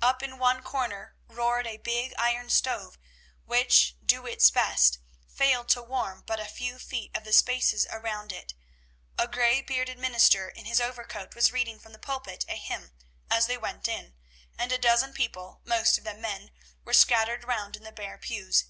[0.00, 2.96] Up in one corner roared a big iron stove,
[3.44, 4.96] which, do its best,
[5.28, 8.54] failed to warm but a few feet of the spaces around it.
[9.18, 12.92] A gray bearded minister in his overcoat was reading from the pulpit a hymn,
[13.30, 14.14] as they went in,
[14.58, 16.50] and a dozen people, most of them men,
[16.86, 18.64] were scattered round in the bare pews.